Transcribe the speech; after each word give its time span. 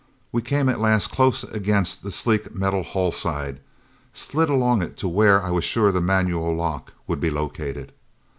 We 0.31 0.41
came 0.41 0.67
at 0.67 0.79
last 0.79 1.11
close 1.11 1.43
against 1.43 2.01
the 2.01 2.11
sleek 2.11 2.55
metal 2.55 2.81
hull 2.81 3.11
side, 3.11 3.59
slid 4.15 4.49
along 4.49 4.81
it 4.81 4.97
to 4.97 5.07
where 5.07 5.43
I 5.43 5.51
was 5.51 5.63
sure 5.63 5.91
the 5.91 6.01
manual 6.01 6.55
lock 6.55 6.93
would 7.05 7.19
be 7.19 7.29
located. 7.29 7.91